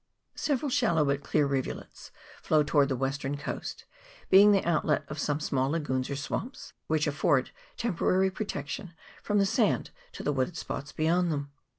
Several 0.33 0.71
shallow 0.71 1.05
but 1.05 1.21
clear 1.23 1.45
rivulets 1.45 2.09
flow 2.41 2.63
towards 2.63 2.89
the 2.89 2.95
western 2.95 3.37
coast, 3.37 3.85
being 4.31 4.51
the 4.51 4.65
outlet 4.65 5.05
of 5.09 5.19
some 5.19 5.39
small 5.39 5.69
lagoons 5.69 6.09
or 6.09 6.15
swamps, 6.15 6.73
which 6.87 7.05
afford 7.05 7.51
temporary 7.77 8.31
protection 8.31 8.95
from 9.21 9.37
the 9.37 9.45
sand 9.45 9.91
to 10.13 10.23
the 10.23 10.33
wooded 10.33 10.57
spots 10.57 10.91
beyond 10.91 11.31
them. 11.31 11.51